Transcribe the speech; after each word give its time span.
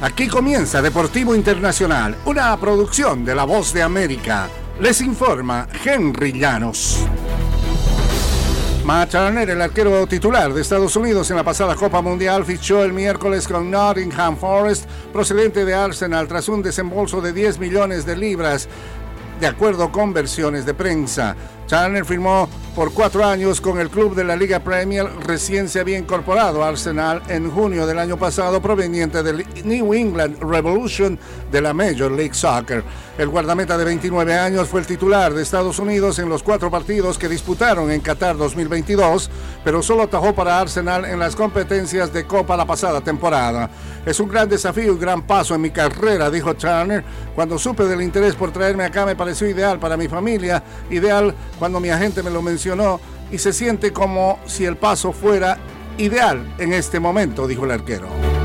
Aquí 0.00 0.28
comienza 0.28 0.80
Deportivo 0.80 1.34
Internacional, 1.34 2.16
una 2.24 2.56
producción 2.56 3.24
de 3.24 3.34
La 3.34 3.42
Voz 3.42 3.72
de 3.72 3.82
América. 3.82 4.48
Les 4.80 5.00
informa 5.00 5.66
Henry 5.84 6.38
Llanos. 6.38 7.04
Matt 8.84 9.10
Turner, 9.10 9.50
el 9.50 9.60
arquero 9.60 10.06
titular 10.06 10.54
de 10.54 10.60
Estados 10.60 10.94
Unidos 10.94 11.28
en 11.30 11.36
la 11.36 11.42
pasada 11.42 11.74
Copa 11.74 12.00
Mundial, 12.00 12.44
fichó 12.44 12.84
el 12.84 12.92
miércoles 12.92 13.48
con 13.48 13.72
Nottingham 13.72 14.36
Forest, 14.36 14.88
procedente 15.12 15.64
de 15.64 15.74
Arsenal, 15.74 16.28
tras 16.28 16.48
un 16.48 16.62
desembolso 16.62 17.20
de 17.20 17.32
10 17.32 17.58
millones 17.58 18.06
de 18.06 18.16
libras, 18.16 18.68
de 19.40 19.48
acuerdo 19.48 19.90
con 19.90 20.12
versiones 20.12 20.64
de 20.64 20.74
prensa. 20.74 21.34
Turner 21.68 22.04
firmó 22.06 22.48
por 22.74 22.92
cuatro 22.92 23.24
años 23.24 23.60
con 23.60 23.80
el 23.80 23.90
club 23.90 24.14
de 24.14 24.22
la 24.22 24.36
Liga 24.36 24.60
Premier, 24.60 25.06
recién 25.26 25.68
se 25.68 25.80
había 25.80 25.98
incorporado 25.98 26.62
a 26.62 26.68
Arsenal 26.68 27.22
en 27.28 27.50
junio 27.50 27.86
del 27.86 27.98
año 27.98 28.16
pasado, 28.16 28.62
proveniente 28.62 29.22
del 29.22 29.44
New 29.64 29.92
England 29.92 30.40
Revolution 30.40 31.18
de 31.50 31.60
la 31.60 31.74
Major 31.74 32.12
League 32.12 32.34
Soccer. 32.34 32.84
El 33.18 33.28
guardameta 33.30 33.76
de 33.76 33.84
29 33.84 34.32
años 34.32 34.68
fue 34.68 34.78
el 34.78 34.86
titular 34.86 35.34
de 35.34 35.42
Estados 35.42 35.80
Unidos 35.80 36.20
en 36.20 36.28
los 36.28 36.44
cuatro 36.44 36.70
partidos 36.70 37.18
que 37.18 37.28
disputaron 37.28 37.90
en 37.90 38.00
Qatar 38.00 38.36
2022, 38.36 39.28
pero 39.64 39.82
solo 39.82 40.04
atajó 40.04 40.32
para 40.32 40.60
Arsenal 40.60 41.04
en 41.04 41.18
las 41.18 41.34
competencias 41.34 42.12
de 42.12 42.26
Copa 42.26 42.56
la 42.56 42.64
pasada 42.64 43.00
temporada. 43.00 43.68
Es 44.06 44.20
un 44.20 44.28
gran 44.28 44.48
desafío 44.48 44.94
y 44.94 44.98
gran 44.98 45.22
paso 45.22 45.56
en 45.56 45.62
mi 45.62 45.70
carrera, 45.70 46.30
dijo 46.30 46.54
Turner. 46.54 47.02
Cuando 47.34 47.58
supe 47.58 47.84
del 47.84 48.02
interés 48.02 48.36
por 48.36 48.52
traerme 48.52 48.84
acá 48.84 49.04
me 49.04 49.16
pareció 49.16 49.48
ideal 49.48 49.80
para 49.80 49.96
mi 49.96 50.06
familia, 50.06 50.62
ideal 50.90 51.34
cuando 51.58 51.80
mi 51.80 51.90
agente 51.90 52.22
me 52.22 52.30
lo 52.30 52.42
mencionó 52.42 53.00
y 53.30 53.38
se 53.38 53.52
siente 53.52 53.92
como 53.92 54.38
si 54.46 54.64
el 54.64 54.76
paso 54.76 55.12
fuera 55.12 55.58
ideal 55.98 56.54
en 56.58 56.72
este 56.72 57.00
momento, 57.00 57.46
dijo 57.46 57.64
el 57.64 57.72
arquero. 57.72 58.37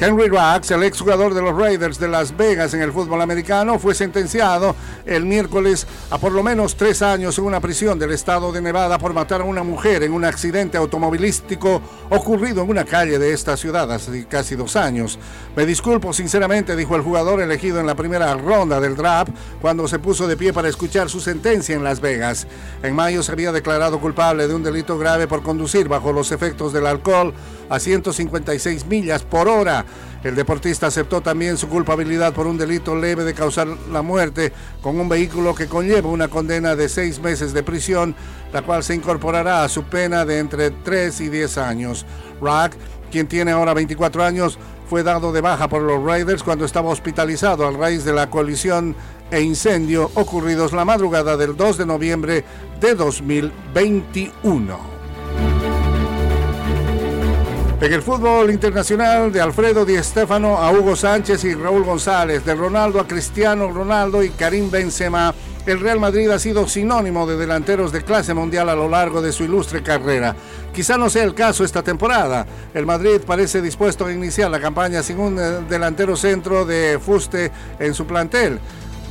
Henry 0.00 0.26
Rocks, 0.26 0.72
el 0.72 0.82
exjugador 0.82 1.34
de 1.34 1.40
los 1.40 1.56
Raiders 1.56 2.00
de 2.00 2.08
Las 2.08 2.36
Vegas 2.36 2.74
en 2.74 2.82
el 2.82 2.92
fútbol 2.92 3.22
americano, 3.22 3.78
fue 3.78 3.94
sentenciado 3.94 4.74
el 5.06 5.24
miércoles 5.24 5.86
a 6.10 6.18
por 6.18 6.32
lo 6.32 6.42
menos 6.42 6.74
tres 6.74 7.00
años 7.00 7.38
en 7.38 7.44
una 7.44 7.60
prisión 7.60 7.96
del 7.96 8.10
estado 8.10 8.50
de 8.50 8.60
Nevada 8.60 8.98
por 8.98 9.14
matar 9.14 9.42
a 9.42 9.44
una 9.44 9.62
mujer 9.62 10.02
en 10.02 10.12
un 10.12 10.24
accidente 10.24 10.76
automovilístico 10.76 11.80
ocurrido 12.10 12.62
en 12.62 12.70
una 12.70 12.84
calle 12.84 13.20
de 13.20 13.32
esta 13.32 13.56
ciudad 13.56 13.90
hace 13.92 14.26
casi 14.26 14.56
dos 14.56 14.74
años. 14.74 15.16
Me 15.54 15.64
disculpo 15.64 16.12
sinceramente, 16.12 16.74
dijo 16.74 16.96
el 16.96 17.02
jugador 17.02 17.40
elegido 17.40 17.78
en 17.78 17.86
la 17.86 17.94
primera 17.94 18.34
ronda 18.34 18.80
del 18.80 18.96
draft 18.96 19.30
cuando 19.60 19.86
se 19.86 20.00
puso 20.00 20.26
de 20.26 20.36
pie 20.36 20.52
para 20.52 20.68
escuchar 20.68 21.08
su 21.08 21.20
sentencia 21.20 21.76
en 21.76 21.84
Las 21.84 22.00
Vegas. 22.00 22.48
En 22.82 22.96
mayo 22.96 23.22
se 23.22 23.30
había 23.30 23.52
declarado 23.52 24.00
culpable 24.00 24.48
de 24.48 24.54
un 24.54 24.64
delito 24.64 24.98
grave 24.98 25.28
por 25.28 25.44
conducir 25.44 25.86
bajo 25.86 26.12
los 26.12 26.32
efectos 26.32 26.72
del 26.72 26.86
alcohol 26.86 27.32
a 27.68 27.78
156 27.78 28.86
millas 28.86 29.22
por 29.22 29.48
hora. 29.48 29.83
El 30.22 30.34
deportista 30.34 30.86
aceptó 30.86 31.20
también 31.20 31.58
su 31.58 31.68
culpabilidad 31.68 32.32
por 32.32 32.46
un 32.46 32.56
delito 32.56 32.96
leve 32.96 33.24
de 33.24 33.34
causar 33.34 33.68
la 33.90 34.00
muerte 34.00 34.52
con 34.80 34.98
un 34.98 35.08
vehículo 35.08 35.54
que 35.54 35.66
conlleva 35.66 36.08
una 36.08 36.28
condena 36.28 36.76
de 36.76 36.88
seis 36.88 37.20
meses 37.20 37.52
de 37.52 37.62
prisión, 37.62 38.14
la 38.52 38.62
cual 38.62 38.82
se 38.82 38.94
incorporará 38.94 39.64
a 39.64 39.68
su 39.68 39.84
pena 39.84 40.24
de 40.24 40.38
entre 40.38 40.70
3 40.70 41.20
y 41.20 41.28
10 41.28 41.58
años. 41.58 42.06
Rock, 42.40 42.72
quien 43.10 43.26
tiene 43.26 43.50
ahora 43.50 43.74
24 43.74 44.24
años, 44.24 44.58
fue 44.88 45.02
dado 45.02 45.32
de 45.32 45.40
baja 45.40 45.68
por 45.68 45.82
los 45.82 46.02
Raiders 46.02 46.42
cuando 46.42 46.64
estaba 46.64 46.90
hospitalizado 46.90 47.66
a 47.66 47.70
raíz 47.70 48.04
de 48.04 48.12
la 48.12 48.30
colisión 48.30 48.94
e 49.30 49.40
incendio 49.40 50.10
ocurridos 50.14 50.72
la 50.72 50.84
madrugada 50.84 51.36
del 51.36 51.56
2 51.56 51.78
de 51.78 51.86
noviembre 51.86 52.44
de 52.80 52.94
2021. 52.94 54.93
En 57.84 57.92
el 57.92 58.00
fútbol 58.00 58.50
internacional, 58.50 59.30
de 59.30 59.42
Alfredo 59.42 59.84
Di 59.84 60.02
Stéfano 60.02 60.56
a 60.56 60.72
Hugo 60.72 60.96
Sánchez 60.96 61.44
y 61.44 61.54
Raúl 61.54 61.84
González, 61.84 62.42
de 62.42 62.54
Ronaldo 62.54 62.98
a 62.98 63.06
Cristiano 63.06 63.70
Ronaldo 63.70 64.22
y 64.22 64.30
Karim 64.30 64.70
Benzema, 64.70 65.34
el 65.66 65.80
Real 65.80 66.00
Madrid 66.00 66.30
ha 66.30 66.38
sido 66.38 66.66
sinónimo 66.66 67.26
de 67.26 67.36
delanteros 67.36 67.92
de 67.92 68.02
clase 68.02 68.32
mundial 68.32 68.70
a 68.70 68.74
lo 68.74 68.88
largo 68.88 69.20
de 69.20 69.32
su 69.32 69.44
ilustre 69.44 69.82
carrera. 69.82 70.34
Quizá 70.72 70.96
no 70.96 71.10
sea 71.10 71.24
el 71.24 71.34
caso 71.34 71.62
esta 71.62 71.82
temporada. 71.82 72.46
El 72.72 72.86
Madrid 72.86 73.20
parece 73.26 73.60
dispuesto 73.60 74.06
a 74.06 74.12
iniciar 74.12 74.50
la 74.50 74.60
campaña 74.60 75.02
sin 75.02 75.20
un 75.20 75.38
eh, 75.38 75.60
delantero 75.68 76.16
centro 76.16 76.64
de 76.64 76.98
fuste 76.98 77.52
en 77.78 77.92
su 77.92 78.06
plantel. 78.06 78.60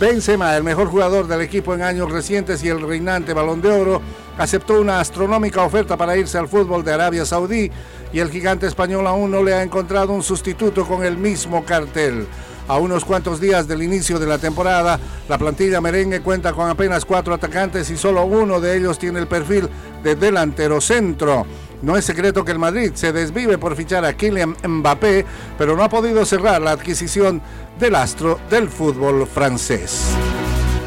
Benzema, 0.00 0.56
el 0.56 0.64
mejor 0.64 0.88
jugador 0.88 1.28
del 1.28 1.40
equipo 1.40 1.72
en 1.72 1.82
años 1.82 2.10
recientes 2.10 2.64
y 2.64 2.68
el 2.68 2.82
reinante 2.82 3.32
balón 3.32 3.62
de 3.62 3.70
oro, 3.70 4.02
aceptó 4.38 4.80
una 4.80 5.00
astronómica 5.00 5.62
oferta 5.62 5.96
para 5.96 6.16
irse 6.16 6.38
al 6.38 6.48
fútbol 6.48 6.84
de 6.84 6.92
Arabia 6.92 7.24
Saudí 7.24 7.70
y 8.12 8.18
el 8.18 8.30
gigante 8.30 8.66
español 8.66 9.06
aún 9.06 9.30
no 9.30 9.42
le 9.42 9.54
ha 9.54 9.62
encontrado 9.62 10.12
un 10.12 10.22
sustituto 10.22 10.86
con 10.86 11.04
el 11.04 11.16
mismo 11.16 11.64
cartel. 11.64 12.26
A 12.68 12.78
unos 12.78 13.04
cuantos 13.04 13.40
días 13.40 13.68
del 13.68 13.82
inicio 13.82 14.18
de 14.18 14.26
la 14.26 14.38
temporada, 14.38 14.98
la 15.28 15.38
plantilla 15.38 15.80
merengue 15.80 16.20
cuenta 16.20 16.52
con 16.52 16.68
apenas 16.68 17.04
cuatro 17.04 17.32
atacantes 17.32 17.90
y 17.90 17.96
solo 17.96 18.24
uno 18.24 18.60
de 18.60 18.76
ellos 18.76 18.98
tiene 18.98 19.20
el 19.20 19.28
perfil 19.28 19.68
de 20.02 20.16
delantero 20.16 20.80
centro. 20.80 21.46
No 21.82 21.96
es 21.96 22.04
secreto 22.04 22.44
que 22.44 22.52
el 22.52 22.58
Madrid 22.58 22.92
se 22.94 23.12
desvive 23.12 23.58
por 23.58 23.76
fichar 23.76 24.04
a 24.04 24.14
Kylian 24.14 24.56
Mbappé, 24.66 25.24
pero 25.56 25.76
no 25.76 25.84
ha 25.84 25.88
podido 25.88 26.24
cerrar 26.24 26.60
la 26.60 26.72
adquisición 26.72 27.40
del 27.78 27.94
astro 27.94 28.40
del 28.50 28.68
fútbol 28.68 29.26
francés. 29.26 30.06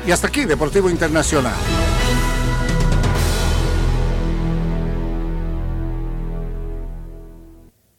Y 0.06 0.12
hasta 0.12 0.28
aquí, 0.28 0.46
Deportivo 0.46 0.90
Internacional. 0.90 1.89